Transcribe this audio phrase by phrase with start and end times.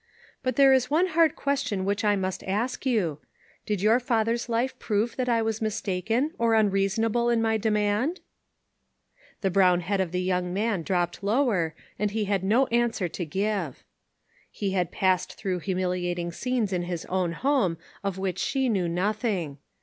[0.41, 3.19] But there is one hard question which I must ask you.
[3.67, 8.19] Did your father's life prove that I was mistaken, or unreasonable in my demand?
[8.79, 13.25] * The brown head of the young man dropped lower, and he had no answer to
[13.27, 13.83] give.
[14.49, 19.59] He had passed through humiliating scenes in his own home of which she knew nothing.